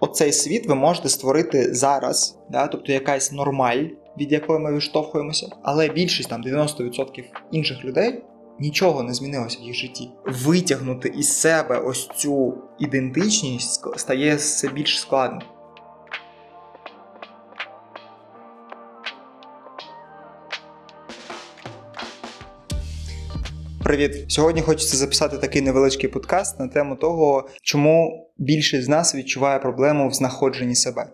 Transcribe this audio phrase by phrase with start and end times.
[0.00, 2.66] оцей світ ви можете створити зараз, да?
[2.66, 3.84] тобто якась нормаль,
[4.18, 8.22] від якої ми відштовхуємося, але більшість там 90% інших людей.
[8.60, 10.10] Нічого не змінилося в їх житті.
[10.26, 15.40] Витягнути із себе ось цю ідентичність стає все більш складно.
[23.88, 24.24] Привіт!
[24.28, 30.08] Сьогодні хочеться записати такий невеличкий подкаст на тему того, чому більшість з нас відчуває проблему
[30.08, 31.10] в знаходженні себе,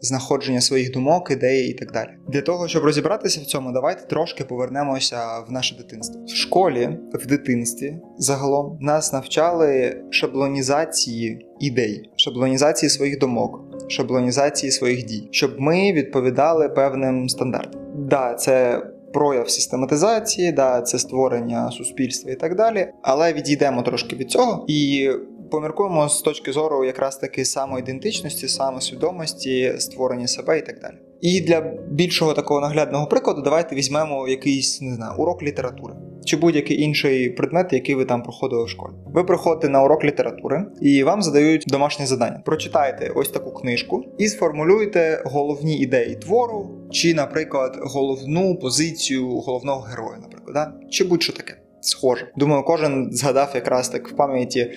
[0.00, 2.08] знаходження своїх думок, ідей і так далі.
[2.28, 6.24] Для того, щоб розібратися в цьому, давайте трошки повернемося в наше дитинство.
[6.24, 15.28] В школі, в дитинстві, загалом нас навчали шаблонізації ідей, шаблонізації своїх думок, шаблонізації своїх дій,
[15.30, 17.80] щоб ми відповідали певним стандартам.
[18.08, 22.88] Да, це прояв систематизації, да, це створення суспільства і так далі.
[23.02, 25.10] Але відійдемо трошки від цього і
[25.50, 30.94] поміркуємо з точки зору якраз таки самоідентичності, самосвідомості, створення себе і так далі.
[31.20, 36.82] І для більшого такого наглядного прикладу, давайте візьмемо якийсь не знаю, урок літератури чи будь-який
[36.82, 38.92] інший предмет, який ви там проходили в школі.
[39.06, 42.42] Ви приходите на урок літератури і вам задають домашнє завдання.
[42.44, 50.18] Прочитайте ось таку книжку і сформулюйте головні ідеї твору, чи, наприклад, головну позицію головного героя,
[50.22, 50.88] наприклад, да?
[50.90, 51.58] чи будь-що таке.
[51.80, 54.72] Схоже, думаю, кожен згадав якраз так в пам'яті е,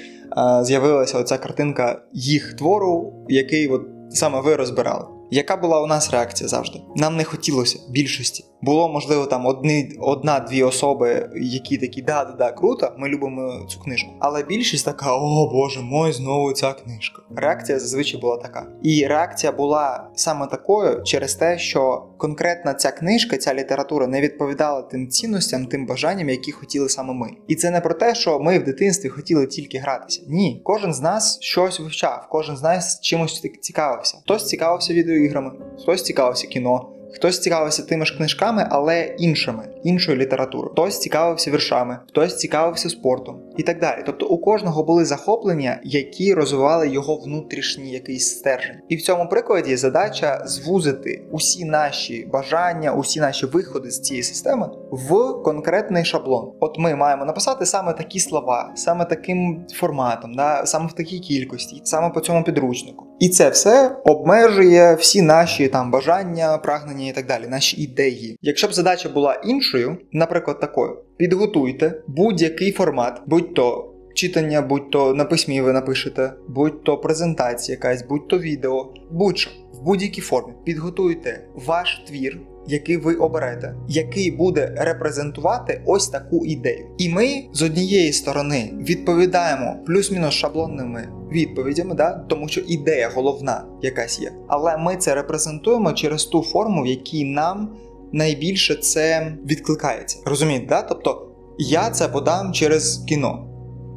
[0.64, 5.06] з'явилася оця картинка їх твору, який от саме ви розбирали.
[5.32, 6.80] Яка була у нас реакція завжди?
[6.96, 8.46] Нам не хотілося більшості.
[8.61, 13.80] Було можливо там одні, одна-дві особи, які такі да, да, да, круто, ми любимо цю
[13.80, 14.09] книжку.
[14.20, 17.22] Але більшість така: о боже мой, знову ця книжка.
[17.36, 18.67] Реакція зазвичай була така.
[18.84, 24.81] І реакція була саме такою через те, що конкретна ця книжка, ця література не відповідала
[24.81, 27.30] тим цінностям, тим бажанням, які хотіли саме ми.
[27.47, 30.22] І це не про те, що ми в дитинстві хотіли тільки гратися.
[30.28, 34.17] Ні, кожен з нас щось вивчав, кожен з нас чимось цікавився.
[34.23, 36.95] Хтось цікавився відеоіграми, хтось цікавився кіно.
[37.16, 40.72] Хтось цікавився тими ж книжками, але іншими, іншою літературою.
[40.72, 44.03] Хтось цікавився віршами, хтось цікавився спортом і так далі.
[44.06, 48.78] Тобто у кожного були захоплення, які розвивали його внутрішній якийсь стержень.
[48.90, 54.70] І в цьому прикладі задача звузити усі наші бажання, усі наші виходи з цієї системи
[54.95, 56.51] в конкретний шаблон.
[56.59, 61.81] От ми маємо написати саме такі слова, саме таким форматом, да, саме в такій кількості,
[61.83, 63.06] саме по цьому підручнику.
[63.19, 68.38] І це все обмежує всі наші там бажання, прагнення і так далі, наші ідеї.
[68.41, 75.62] Якщо б задача була іншою, наприклад, такою: підготуйте будь-який формат, будь-то читання, будь-то на письмі
[75.62, 80.53] ви напишете, будь-то презентація якась, будь-то відео, будь-що в будь-якій формі.
[80.66, 82.39] Підготуйте ваш твір.
[82.68, 86.86] Який ви оберете, який буде репрезентувати ось таку ідею.
[86.98, 92.12] І ми з однієї сторони відповідаємо плюс-мінус шаблонними відповідями, да?
[92.12, 94.31] тому що ідея головна якась є.
[94.48, 97.70] Але ми це репрезентуємо через ту форму, в якій нам
[98.12, 100.20] найбільше це відкликається.
[100.25, 100.81] Розумієте, да?
[100.81, 103.48] Тобто я це подам через кіно.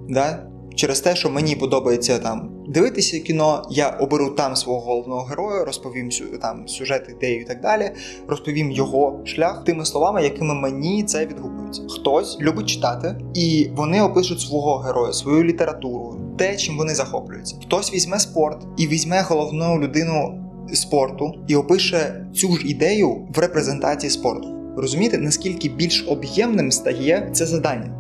[0.09, 0.47] Да?
[0.75, 6.11] Через те, що мені подобається там дивитися кіно, я оберу там свого головного героя, розповім
[6.43, 7.91] там сюжет, ідею і так далі,
[8.29, 11.83] розповім його шлях тими словами, якими мені це відгукується.
[11.89, 17.57] Хтось любить читати, і вони опишуть свого героя, свою літературу, те, чим вони захоплюються.
[17.63, 24.11] Хтось візьме спорт і візьме головну людину спорту і опише цю ж ідею в репрезентації
[24.11, 24.55] спорту.
[24.77, 27.98] Розумієте, наскільки більш об'ємним стає це завдання?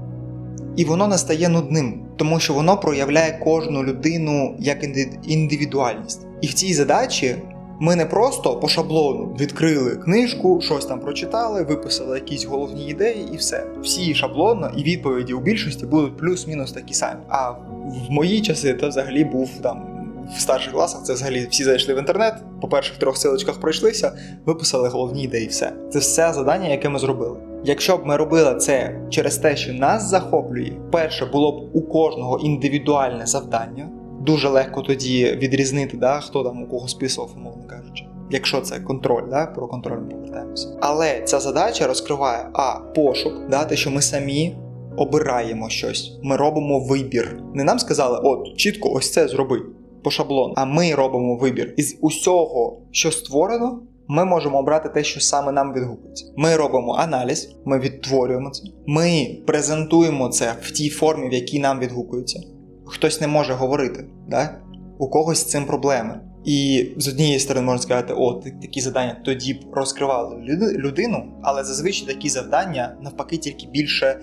[0.78, 4.84] І воно не стає нудним, тому що воно проявляє кожну людину як
[5.22, 6.27] індивідуальність.
[6.41, 7.37] І в цій задачі
[7.81, 13.37] ми не просто по шаблону відкрили книжку, щось там прочитали, виписали якісь головні ідеї, і
[13.37, 13.66] все.
[13.83, 17.21] Всі шаблонно і відповіді у більшості будуть плюс-мінус такі самі.
[17.28, 19.97] А в мої часи це взагалі був там.
[20.37, 24.12] В старших класах це взагалі всі зайшли в інтернет, по перших трьох силочках пройшлися,
[24.47, 25.44] виписали головні ідеї.
[25.44, 27.37] і Все це все завдання, яке ми зробили.
[27.65, 32.39] Якщо б ми робили це через те, що нас захоплює, перше було б у кожного
[32.39, 33.89] індивідуальне завдання.
[34.21, 38.04] Дуже легко тоді відрізнити, да, хто там у кого списував, умовно кажучи.
[38.30, 40.69] Якщо це контроль, да, про контроль ми повертаємося.
[40.80, 44.57] Але ця задача розкриває а пошук, да, те, що ми самі
[44.97, 46.19] обираємо щось.
[46.22, 47.42] Ми робимо вибір.
[47.54, 49.63] Не нам сказали, от чітко ось це зроби
[50.09, 50.55] по шаблону.
[50.57, 51.75] А ми робимо вибір.
[51.77, 56.27] Із усього, що створено, ми можемо обрати те, що саме нам відгукується.
[56.37, 61.78] Ми робимо аналіз, ми відтворюємо це, ми презентуємо це в тій формі, в якій нам
[61.78, 62.41] відгукується.
[62.87, 64.59] Хтось не може говорити, да?
[64.99, 66.21] у когось з цим проблеми.
[66.45, 70.37] І з однієї сторони можна сказати, о, такі завдання тоді б розкривали
[70.77, 74.21] людину, але зазвичай такі завдання навпаки тільки більше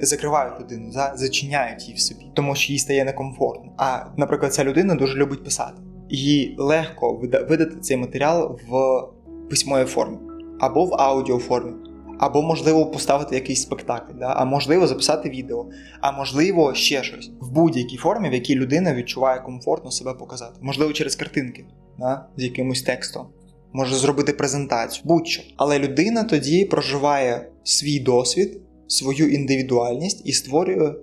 [0.00, 3.72] закривають людину, зачиняють її в собі, тому що їй стає некомфортно.
[3.76, 5.82] А, наприклад, ця людина дуже любить писати.
[6.10, 7.16] їй легко
[7.48, 9.02] видати цей матеріал в
[9.50, 10.18] письмовій формі
[10.60, 11.72] або в аудіоформі.
[12.20, 14.32] Або можливо поставити якийсь спектакль, да?
[14.36, 15.66] а можливо записати відео,
[16.00, 20.58] а можливо ще щось в будь-якій формі, в якій людина відчуває комфортно себе показати.
[20.62, 21.64] Можливо, через картинки
[21.98, 22.26] да?
[22.36, 23.26] з якимось текстом,
[23.72, 25.42] може зробити презентацію, будь-що.
[25.56, 30.94] Але людина тоді проживає свій досвід, свою індивідуальність і створює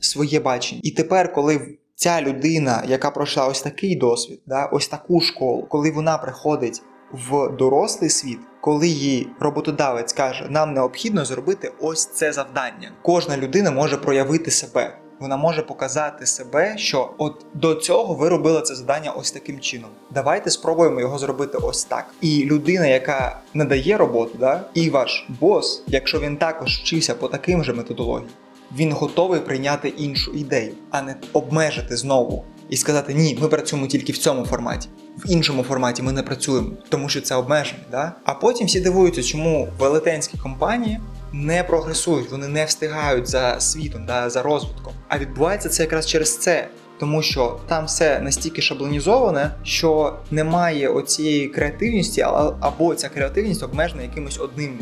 [0.00, 0.80] своє бачення.
[0.84, 5.90] І тепер, коли ця людина, яка пройшла ось такий досвід, да, ось таку школу, коли
[5.90, 6.82] вона приходить
[7.12, 12.92] в дорослий світ, коли їй роботодавець каже, нам необхідно зробити ось це завдання.
[13.02, 14.98] Кожна людина може проявити себе.
[15.20, 19.90] Вона може показати себе, що от до цього ви робили це завдання ось таким чином.
[20.10, 22.14] Давайте спробуємо його зробити ось так.
[22.20, 27.64] І людина, яка надає роботу, да, і ваш бос, якщо він також вчився по таким
[27.64, 28.30] же методологіям,
[28.76, 34.12] він готовий прийняти іншу ідею, а не обмежити знову і сказати: ні, ми працюємо тільки
[34.12, 34.88] в цьому форматі.
[35.18, 37.82] В іншому форматі ми не працюємо, тому що це обмеження.
[37.90, 38.12] Да?
[38.24, 41.00] А потім всі дивуються, чому велетенські компанії
[41.32, 44.92] не прогресують, вони не встигають за світом, да, за розвитком.
[45.08, 46.68] А відбувається це якраз через це.
[46.98, 52.20] Тому що там все настільки шаблонізоване, що немає оцієї креативності,
[52.60, 54.78] або ця креативність обмежена якимось одним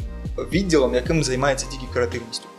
[0.53, 2.52] відділом, яким займається тільки креативністю.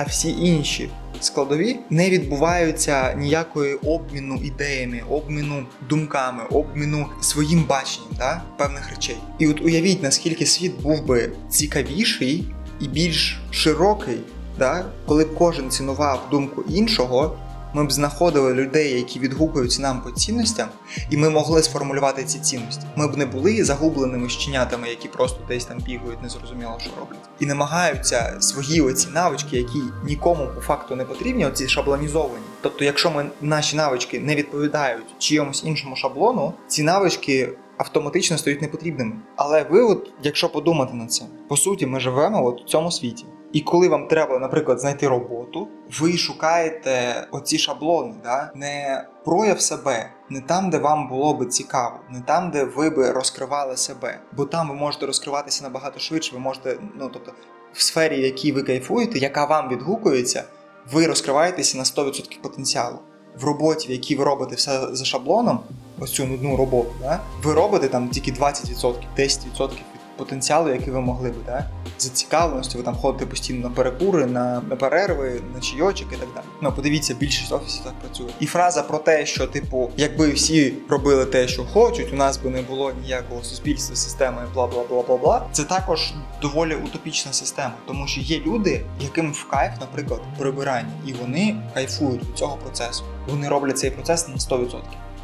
[0.00, 8.42] А всі інші складові не відбуваються ніякої обміну ідеями, обміну думками, обміну своїм баченням да,
[8.58, 9.16] певних речей.
[9.38, 14.20] І от уявіть, наскільки світ був би цікавіший і більш широкий,
[14.58, 17.38] да, коли б кожен цінував думку іншого.
[17.74, 20.68] Ми б знаходили людей, які відгукуються нам по цінностям,
[21.10, 22.86] і ми могли сформулювати ці цінності.
[22.96, 27.46] Ми б не були загубленими щенятами, які просто десь там бігають, незрозуміло, що роблять, і
[27.46, 32.44] намагаються свої оці навички, які нікому по факту не потрібні, оці шаблонізовані.
[32.60, 37.52] Тобто, якщо ми наші навички не відповідають чиємусь іншому шаблону, ці навички.
[37.76, 39.12] Автоматично стають непотрібними.
[39.36, 43.24] Але ви, от, якщо подумати над цим, по суті, ми живемо от в цьому світі.
[43.52, 45.68] І коли вам треба, наприклад, знайти роботу,
[46.00, 48.50] ви шукаєте оці шаблони, да?
[48.54, 53.10] не прояв себе, не там, де вам було би цікаво, не там, де ви би
[53.10, 54.20] розкривали себе.
[54.32, 57.32] Бо там ви можете розкриватися набагато швидше, ви можете, ну тобто,
[57.72, 60.44] в сфері, в якій ви кайфуєте, яка вам відгукується,
[60.92, 62.98] ви розкриваєтеся на 100% потенціалу.
[63.40, 65.60] В роботі, в якій ви робите все за шаблоном,
[66.00, 67.20] ось цю нудну роботу, да?
[67.42, 69.89] ви робите там тільки 20%, 10% від
[70.20, 71.36] потенціалу, який ви могли би.
[71.46, 71.66] Да?
[71.98, 76.44] Зацікавленості, ви там ходите постійно на перекури, на перерви, на чайочок і так далі.
[76.62, 78.26] Ну подивіться, більшість офісів так працює.
[78.40, 82.50] І фраза про те, що типу, якби всі робили те, що хочуть, у нас би
[82.50, 85.46] не було ніякого суспільства, системи, бла бла бла бла бла.
[85.52, 86.12] Це також
[86.42, 92.22] доволі утопічна система, тому що є люди, яким в кайф, наприклад, прибирання, і вони кайфують
[92.22, 93.04] від цього процесу.
[93.28, 94.80] Вони роблять цей процес на 100%.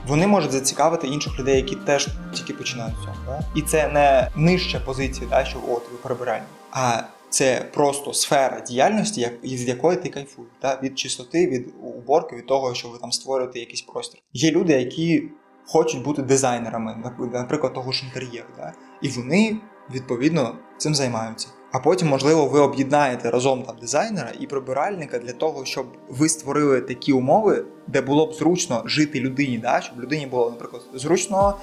[0.06, 3.16] Вони можуть зацікавити інших людей, які теж тільки починають з цього.
[3.26, 3.44] Да?
[3.54, 9.20] І це не нижча позиція, да, що от ви прибирання, а це просто сфера діяльності,
[9.20, 10.50] як із якої ти кайфуєш.
[10.62, 10.80] Да?
[10.82, 14.20] Від чистоти, від уборки, від того, що ви там створюєте якийсь простір.
[14.32, 15.22] Є люди, які
[15.66, 18.48] хочуть бути дизайнерами, наприклад, того ж інтер'єру.
[18.56, 18.72] Да?
[19.02, 19.56] І вони
[19.94, 21.48] відповідно цим займаються.
[21.76, 26.80] А потім, можливо, ви об'єднаєте разом там дизайнера і прибиральника для того, щоб ви створили
[26.80, 29.80] такі умови, де було б зручно жити людині, да?
[29.80, 31.56] щоб людині було, наприклад, зручно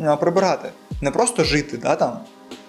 [0.00, 0.68] е, прибирати.
[1.02, 2.18] Не просто жити, да, там.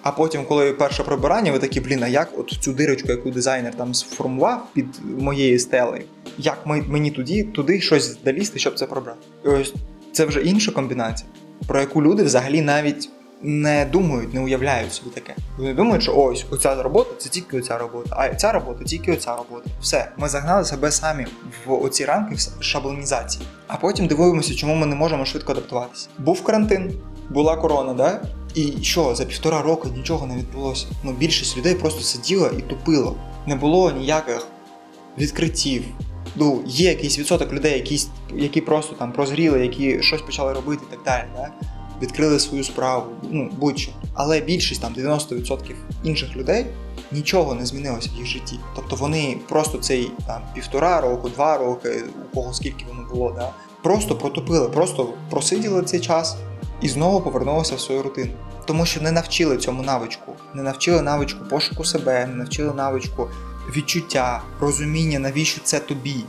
[0.02, 3.74] А потім, коли перше прибирання, ви такі, блін, а як от цю дирочку, яку дизайнер
[3.74, 4.86] там сформував під
[5.18, 6.04] моєю стелею,
[6.38, 9.18] як ми, мені туди, туди щось долізти, щоб це прибрати?
[9.44, 9.74] І ось
[10.12, 11.30] це вже інша комбінація,
[11.66, 13.10] про яку люди взагалі навіть
[13.42, 15.36] не думають, не уявляють собі таке.
[15.58, 19.36] Вони думають, що ось оця робота це тільки оця робота, а ця робота тільки оця
[19.36, 19.70] робота.
[19.80, 21.26] Все, ми загнали себе самі
[21.66, 23.44] в оці рамки шаблонізації.
[23.66, 26.08] А потім дивуємося, чому ми не можемо швидко адаптуватися.
[26.18, 26.94] Був карантин,
[27.30, 28.22] була корона, да?
[28.54, 30.86] І що, за півтора року нічого не відбулося.
[31.04, 33.16] Ну, більшість людей просто сиділа і тупило.
[33.46, 34.46] Не було ніяких
[35.18, 35.84] відкриттів.
[36.36, 40.94] Ну, є якийсь відсоток людей, якісь, які просто там прозріли, які щось почали робити і
[40.94, 41.24] так далі.
[41.36, 41.68] Да?
[42.02, 43.92] Відкрили свою справу, ну будь-що.
[44.14, 45.74] Але більшість там 90%
[46.04, 46.66] інших людей
[47.12, 48.58] нічого не змінилося в їх житті.
[48.76, 53.50] Тобто вони просто цей там півтора року, два роки, у кого скільки воно було, да,
[53.82, 56.36] просто протупили, просто просиділи цей час
[56.80, 58.32] і знову повернулися в свою рутину.
[58.64, 63.28] Тому що не навчили цьому навичку, не навчили навичку пошуку себе, не навчили навичку
[63.76, 66.24] відчуття, розуміння, навіщо це тобі.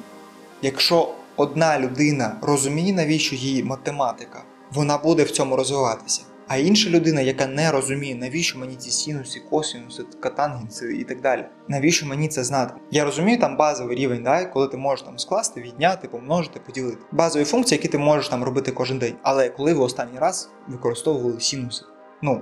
[0.61, 6.21] Якщо одна людина розуміє, навіщо їй математика, вона буде в цьому розвиватися.
[6.47, 11.45] А інша людина, яка не розуміє, навіщо мені ці синуси, косинуси, катангенси і так далі.
[11.67, 12.73] Навіщо мені це знати?
[12.91, 16.97] Я розумію там базовий рівень, да, коли ти можеш там скласти, відняти, помножити, поділити.
[17.11, 19.15] Базові функції, які ти можеш там робити кожен день.
[19.21, 21.85] Але коли ви останній раз використовували синуси?
[22.21, 22.41] Ну,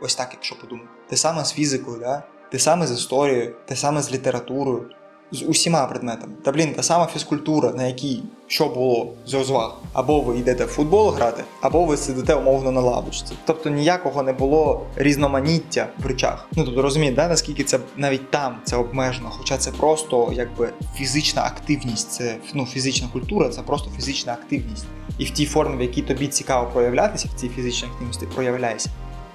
[0.00, 0.88] ось так, якщо подумати.
[1.08, 2.22] Те саме з фізикою, да?
[2.50, 4.90] те саме з історією, те саме з літературою
[5.32, 6.32] з усіма предметами.
[6.44, 9.76] Та блін, та сама фізкультура, на якій що було з розваг.
[9.92, 13.32] Або ви йдете в футбол грати, або ви сидите умовно на лавочці.
[13.44, 16.48] Тобто ніякого не було різноманіття в речах.
[16.56, 21.42] Ну тобто розумієте, да, наскільки це навіть там це обмежено, хоча це просто якби фізична
[21.42, 24.86] активність, це ну, фізична культура, це просто фізична активність.
[25.18, 28.90] І в тій формі, в якій тобі цікаво проявлятися, в цій фізичній активності проявляйся.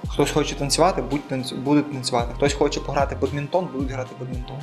[0.08, 2.34] Хтось хоче танцювати, будуть танцювати.
[2.34, 4.56] Хтось хоче пограти бадмінтон, будуть грати бадмінтон.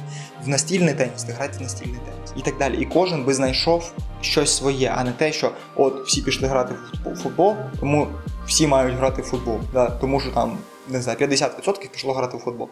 [0.43, 2.33] В настільний теніс, ти грати в настільний теніс.
[2.35, 2.77] І так далі.
[2.81, 7.15] І кожен би знайшов щось своє, а не те, що от всі пішли грати в
[7.15, 8.07] футбол, тому
[8.45, 9.59] всі мають грати в футбол.
[9.73, 9.89] Да?
[9.89, 10.57] Тому що там,
[10.89, 12.69] не знаю, 50% пішло грати в футбол.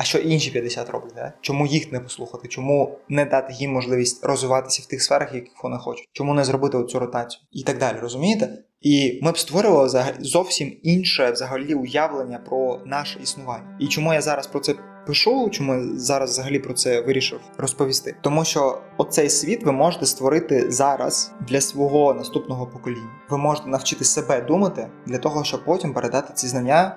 [0.00, 1.12] А що інші 50 роблять?
[1.14, 1.32] Да?
[1.40, 2.48] Чому їх не послухати?
[2.48, 6.08] Чому не дати їм можливість розвиватися в тих сферах, яких вони хочуть?
[6.12, 7.42] Чому не зробити оцю ротацію?
[7.52, 8.58] І так далі, розумієте?
[8.80, 13.76] І ми б створювали зовсім інше взагалі уявлення про наше існування.
[13.80, 14.74] І чому я зараз про це
[15.06, 15.50] пишу?
[15.50, 18.16] Чому я зараз взагалі про це вирішив розповісти?
[18.20, 23.10] Тому що оцей світ ви можете створити зараз для свого наступного покоління.
[23.30, 26.96] Ви можете навчити себе думати для того, щоб потім передати ці знання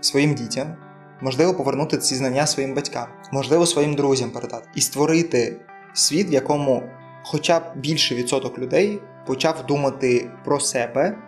[0.00, 0.83] своїм дітям.
[1.24, 5.56] Можливо, повернути ці знання своїм батькам, можливо, своїм друзям передати і створити
[5.92, 6.82] світ, в якому
[7.24, 11.18] хоча б більший відсоток людей почав думати про себе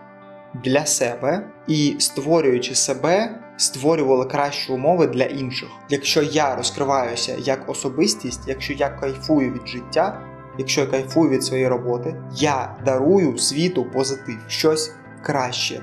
[0.64, 5.68] для себе і, створюючи себе, створювали кращі умови для інших.
[5.88, 10.20] Якщо я розкриваюся як особистість, якщо я кайфую від життя,
[10.58, 15.82] якщо я кайфую від своєї роботи, я дарую світу позитив, щось краще.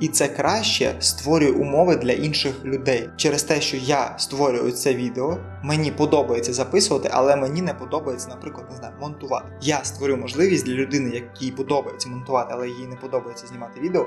[0.00, 3.10] І це краще створює умови для інших людей.
[3.16, 8.66] Через те, що я створюю це відео, мені подобається записувати, але мені не подобається, наприклад,
[8.70, 9.46] не знаю, монтувати.
[9.60, 14.06] Я створю можливість для людини, якій подобається монтувати, але їй не подобається знімати відео,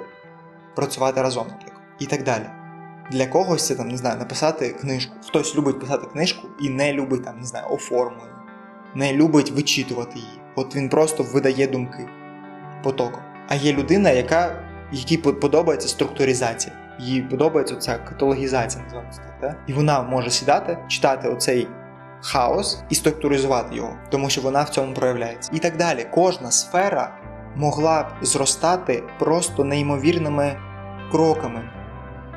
[0.76, 1.82] працювати разом, наприклад.
[2.00, 2.46] І так далі.
[3.12, 5.16] Для когось це там не знаю, написати книжку.
[5.28, 8.46] Хтось любить писати книжку і не любить там, не знаю, оформлення,
[8.96, 10.42] не любить вичитувати її.
[10.56, 12.10] От він просто видає думки
[12.84, 13.22] потоком.
[13.48, 19.58] А є людина, яка якій подобається структуризація, їй подобається ця каталогізація, називаємо так?
[19.68, 21.68] І вона може сідати, читати оцей
[22.22, 25.52] хаос і структуризувати його, тому що вона в цьому проявляється.
[25.54, 26.06] І так далі.
[26.14, 27.18] Кожна сфера
[27.56, 30.58] могла б зростати просто неймовірними
[31.12, 31.62] кроками.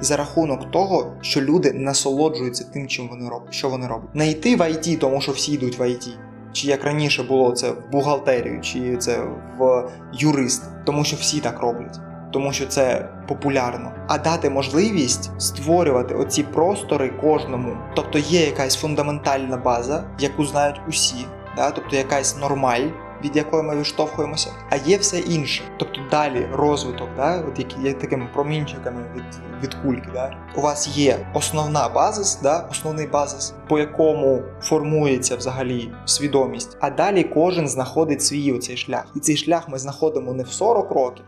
[0.01, 4.15] За рахунок того, що люди насолоджуються тим, чим вони роблять, що вони роблять.
[4.15, 6.09] Не йти в IT, тому що всі йдуть в IT.
[6.53, 9.19] Чи як раніше було це в бухгалтерію, чи це
[9.59, 11.99] в юрист, тому що всі так роблять
[12.35, 17.77] тому що це популярно, а дати можливість створювати оці простори кожному.
[17.97, 21.27] Тобто є якась фундаментальна база, яку знають усі,
[21.57, 21.71] да?
[21.71, 22.89] тобто якась нормаль.
[23.25, 25.63] Від якої ми відштовхуємося, а є все інше.
[25.79, 29.25] Тобто далі розвиток, да, от які є такими промінчиками від
[29.63, 30.09] від кульки.
[30.13, 30.37] Да?
[30.57, 36.77] У вас є основна базис, да, основний базис, по якому формується взагалі свідомість.
[36.81, 39.07] А далі кожен знаходить свій оцей шлях.
[39.17, 41.25] І цей шлях ми знаходимо не в 40 років,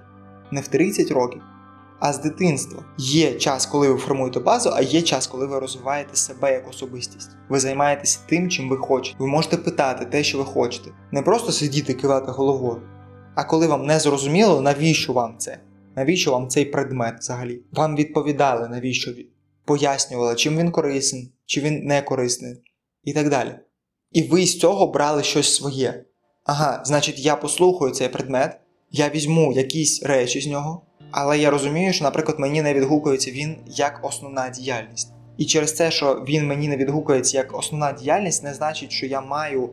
[0.50, 1.42] не в 30 років,
[2.00, 2.84] а з дитинства.
[2.98, 7.30] Є час, коли ви формуєте базу, а є час, коли ви розвиваєте себе як особистість.
[7.48, 9.16] Ви займаєтеся тим, чим ви хочете.
[9.18, 10.90] Ви можете питати те, що ви хочете.
[11.12, 12.82] Не просто сидіти кивати головою.
[13.34, 15.58] А коли вам не зрозуміло, навіщо вам це?
[15.96, 17.62] Навіщо вам цей предмет взагалі?
[17.72, 19.12] Вам відповідали, навіщо?
[19.64, 22.62] Пояснювали, чим він корисний, чи він не корисний,
[23.04, 23.54] і так далі.
[24.12, 26.04] І ви з цього брали щось своє.
[26.44, 28.60] Ага, значить, я послухаю цей предмет,
[28.96, 33.56] я візьму якісь речі з нього, але я розумію, що, наприклад, мені не відгукується він
[33.66, 35.12] як основна діяльність.
[35.36, 39.20] І через те, що він мені не відгукується як основна діяльність, не значить, що я
[39.20, 39.70] маю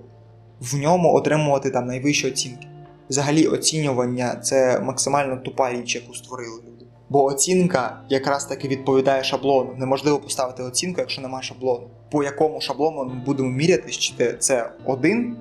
[0.59, 2.67] в ньому отримувати там найвищі оцінки.
[3.09, 6.85] Взагалі, оцінювання це максимально тупа річ, яку створили люди.
[7.09, 9.73] Бо оцінка якраз таки відповідає шаблону.
[9.77, 11.87] Неможливо поставити оцінку, якщо немає шаблону.
[12.11, 15.37] По якому шаблону ми будемо міряти, чи це 1,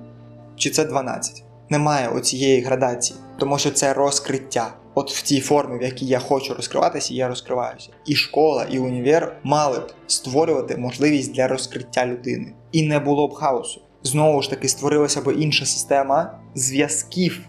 [0.55, 4.73] чи це 12 немає оцієї градації, тому що це розкриття.
[4.95, 7.89] От в тій формі, в якій я хочу розкриватися, я розкриваюся.
[8.05, 12.53] І школа, і універ мали б створювати можливість для розкриття людини.
[12.71, 13.81] І не було б хаосу.
[14.03, 17.41] Знову ж таки, створилася б інша система зв'язків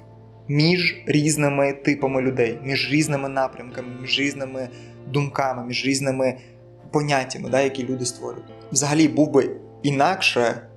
[0.49, 4.69] між різними типами людей, між різними напрямками, між різними
[5.12, 6.38] думками, між різними
[6.93, 8.52] поняттями, да, які люди створюють.
[8.73, 10.69] Взагалі був би інакше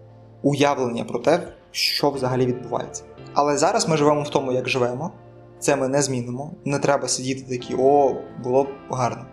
[0.41, 1.39] уявлення про те,
[1.77, 3.03] що взагалі відбувається.
[3.33, 5.11] Але зараз ми живемо в тому, як живемо.
[5.59, 6.51] Це ми не змінимо.
[6.65, 9.25] Не треба сидіти такі, о, було б гарно.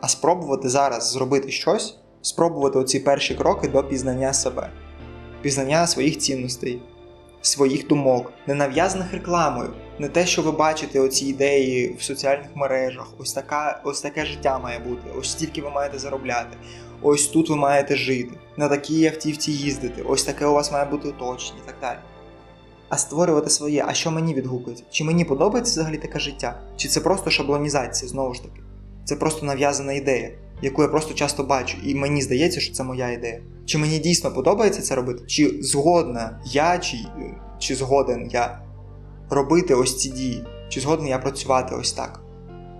[0.00, 4.70] а спробувати зараз зробити щось, спробувати оці перші кроки до пізнання себе,
[5.42, 6.82] пізнання своїх цінностей,
[7.42, 13.06] своїх думок, не нав'язаних рекламою, не те, що ви бачите оці ідеї в соціальних мережах.
[13.18, 16.56] Ось така, ось таке життя має бути, ось стільки ви маєте заробляти.
[17.02, 21.08] Ось тут ви маєте жити, на такій автівці їздити, ось таке у вас має бути
[21.08, 21.98] оточення і так далі.
[22.88, 24.84] А створювати своє, а що мені відгукується?
[24.90, 26.60] Чи мені подобається взагалі таке життя?
[26.76, 28.60] Чи це просто шаблонізація, знову ж таки?
[29.04, 30.30] Це просто нав'язана ідея,
[30.62, 33.40] яку я просто часто бачу, і мені здається, що це моя ідея.
[33.64, 35.24] Чи мені дійсно подобається це робити?
[35.26, 36.96] Чи згодна я, чи,
[37.58, 38.60] чи згоден я
[39.30, 40.44] робити ось ці дії?
[40.68, 42.20] Чи згоден я працювати ось так?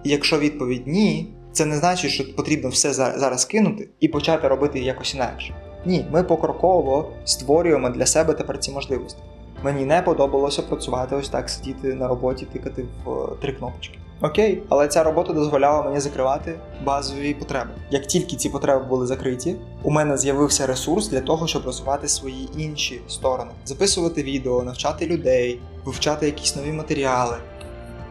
[0.05, 4.81] І якщо відповідь ні, це не значить, що потрібно все зараз кинути і почати робити
[4.81, 5.55] якось інакше.
[5.85, 9.23] Ні, ми покроково створюємо для себе тепер ці можливості.
[9.63, 13.99] Мені не подобалося працювати ось так, сидіти на роботі, тикати в е, три кнопочки.
[14.23, 17.71] Окей, але ця робота дозволяла мені закривати базові потреби.
[17.91, 22.49] Як тільки ці потреби були закриті, у мене з'явився ресурс для того, щоб розвивати свої
[22.57, 27.37] інші сторони, записувати відео, навчати людей, вивчати якісь нові матеріали,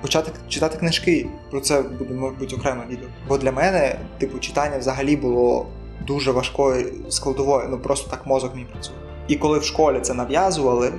[0.02, 1.28] почати читати книжки.
[1.52, 3.08] Про це буде, мабуть, окреме відео.
[3.28, 5.66] Бо для мене, типу, читання взагалі було
[6.08, 8.96] дуже важкою складовою, ну просто так мозок мій працює.
[9.28, 10.92] І коли в школі це нав'язували,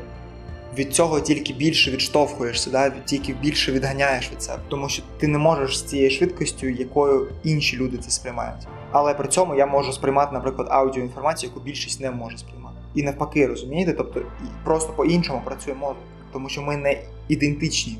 [0.79, 2.91] від цього тільки більше відштовхуєшся, да?
[2.91, 7.77] тільки більше відганяєш від себе, тому що ти не можеш з цією швидкістю, якою інші
[7.77, 8.69] люди це сприймають.
[8.93, 12.77] Але при цьому я можу сприймати, наприклад, аудіоінформацію, яку більшість не може сприймати.
[12.95, 13.93] І навпаки, розумієте?
[13.93, 14.23] Тобто
[14.65, 15.97] просто по-іншому працює мозок,
[16.33, 17.99] тому що ми не ідентичні.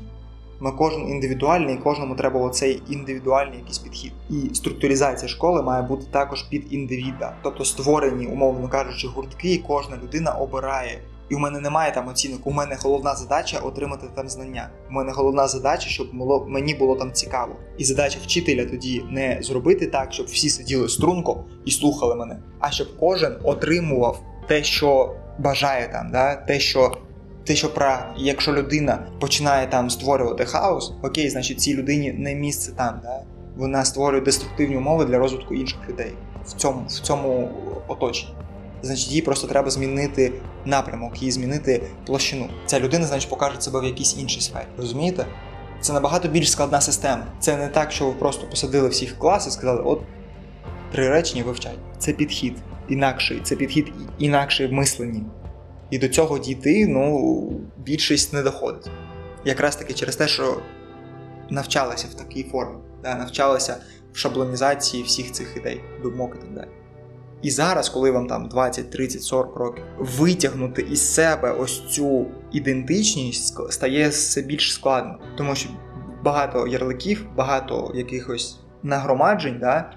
[0.63, 4.11] Ми кожен індивідуальний, і кожному треба оцей індивідуальний якийсь підхід.
[4.29, 9.97] І структуризація школи має бути також під індивіда, тобто створені, умовно кажучи, гуртки, і кожна
[9.97, 11.01] людина обирає
[11.31, 12.47] і у мене немає там оцінок.
[12.47, 14.69] У мене головна задача отримати там знання.
[14.89, 16.07] У мене головна задача, щоб
[16.47, 17.55] мені було там цікаво.
[17.77, 22.71] І задача вчителя тоді не зробити так, щоб всі сиділи струнко і слухали мене, а
[22.71, 26.35] щоб кожен отримував те, що бажає там, да?
[26.35, 26.97] те, що.
[27.45, 32.71] Те, що прагне, якщо людина починає там створювати хаос, окей, значить цій людині не місце
[32.71, 33.21] там, да?
[33.55, 36.13] вона створює деструктивні умови для розвитку інших людей
[36.45, 37.51] в цьому в цьому
[37.87, 38.35] оточенні
[38.81, 40.31] значить їй просто треба змінити
[40.65, 42.49] напрямок, їй змінити площину.
[42.65, 44.65] Ця людина, значить, покаже себе в якійсь іншій сфері.
[44.77, 45.25] Розумієте?
[45.81, 47.23] Це набагато більш складна система.
[47.39, 50.01] Це не так, що ви просто посадили всіх в клас і сказали, от
[50.91, 51.73] три речення вивчай.
[51.97, 52.55] Це підхід
[52.89, 55.23] інакший, це підхід інакший в мисленні.
[55.91, 58.89] І до цього дійти, ну, більшість не доходить.
[59.45, 60.61] Якраз таки через те, що
[61.49, 63.77] навчалася в такій формі, да, навчалася
[64.13, 66.69] в шаблонізації всіх цих ідей, думок і так далі.
[67.41, 73.71] І зараз, коли вам там 20, 30, 40 років, витягнути із себе ось цю ідентичність
[73.71, 75.69] стає все більш складно, тому що
[76.23, 79.93] багато ярликів, багато якихось нагромаджень, да,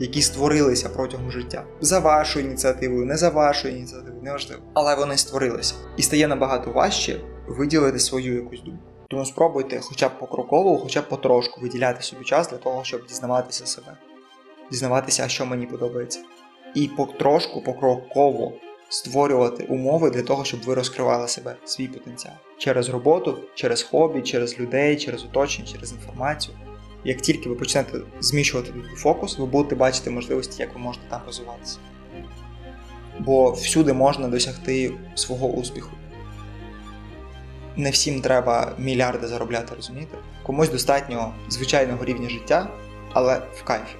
[0.00, 4.62] які створилися протягом життя за вашою ініціативою, не за вашою ініціативою, неважливо.
[4.74, 5.74] Але вони створилися.
[5.96, 8.82] І стає набагато важче виділити свою якусь думку.
[9.08, 13.66] Тому спробуйте, хоча б покроково, хоча б потрошку виділяти собі час для того, щоб дізнаватися
[13.66, 13.96] себе,
[14.70, 16.20] дізнаватися, що мені подобається
[16.74, 18.52] і потрошку, покроково
[18.88, 24.60] створювати умови для того, щоб ви розкривали себе, свій потенціал через роботу, через хобі, через
[24.60, 26.56] людей, через оточення, через інформацію.
[27.04, 31.78] Як тільки ви почнете зміщувати фокус, ви будете бачити можливості, як ви можете там розвиватися.
[33.18, 35.90] Бо всюди можна досягти свого успіху.
[37.76, 40.18] Не всім треба мільярди заробляти, розумієте?
[40.42, 42.70] Комусь достатньо звичайного рівня життя,
[43.12, 43.96] але в кайфі.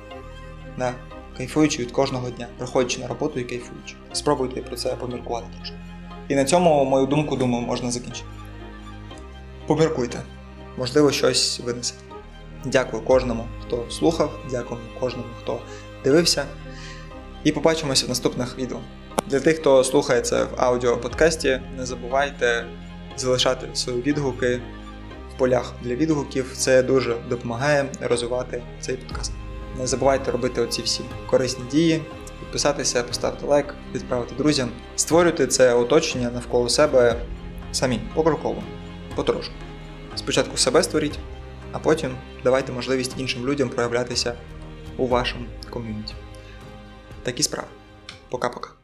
[0.78, 0.94] Да?
[1.40, 3.94] кайфуючи від кожного дня, приходячи на роботу і кайфуючи.
[4.12, 5.76] Спробуйте про це поміркувати трошки.
[6.28, 8.28] І на цьому, мою думку, думаю, можна закінчити.
[9.66, 10.22] Поміркуйте,
[10.78, 11.94] можливо, щось винесе.
[12.64, 15.60] Дякую кожному, хто слухав, дякую кожному, хто
[16.04, 16.44] дивився.
[17.44, 18.78] І побачимося в наступних відео.
[19.26, 22.66] Для тих, хто слухає це в аудіоподкасті, не забувайте
[23.16, 24.60] залишати свої відгуки
[25.34, 26.52] в полях для відгуків.
[26.56, 29.32] Це дуже допомагає розвивати цей подкаст.
[29.78, 32.02] Не забувайте робити оці всі корисні дії,
[32.40, 37.16] підписатися, поставити лайк, відправити друзям, створюйте це оточення навколо себе
[37.72, 38.62] самі, покроково,
[39.14, 39.54] потрошку.
[40.16, 41.18] Спочатку себе створіть,
[41.72, 44.34] а потім давайте можливість іншим людям проявлятися
[44.96, 46.14] у вашому ком'юніті.
[47.22, 47.68] Такі справи.
[48.30, 48.79] Пока-пока.